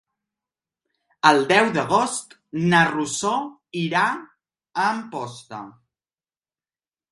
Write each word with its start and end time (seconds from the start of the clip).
El 1.31 1.41
deu 1.51 1.69
d'agost 1.75 2.33
na 2.73 2.81
Rosó 2.89 3.35
irà 3.83 4.07
a 4.17 4.89
Amposta. 4.97 5.63